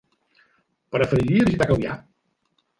[0.95, 1.97] Preferiria visitar Calvià.